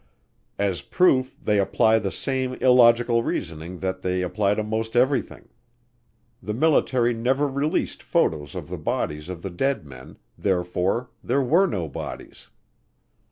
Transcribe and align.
As 0.57 0.81
proof 0.81 1.37
they 1.39 1.59
apply 1.59 1.99
the 1.99 2.09
same 2.09 2.55
illogical 2.55 3.21
reasoning 3.21 3.77
that 3.81 4.01
they 4.01 4.23
apply 4.23 4.55
to 4.55 4.63
most 4.63 4.95
everything. 4.95 5.49
The 6.41 6.55
military 6.55 7.13
never 7.13 7.47
released 7.47 8.01
photos 8.01 8.55
of 8.55 8.67
the 8.67 8.79
bodies 8.79 9.29
of 9.29 9.43
the 9.43 9.51
dead 9.51 9.85
men, 9.85 10.17
therefore 10.39 11.11
there 11.23 11.43
were 11.43 11.67
no 11.67 11.87
bodies. 11.87 12.49